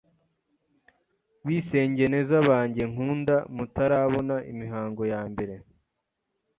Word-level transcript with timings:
bisengeneza 1.45 2.35
bange 2.47 2.83
nkunda 2.91 3.35
mutarabona 3.55 4.35
imihango 4.51 5.01
ya 5.13 5.21
mbere, 5.31 5.53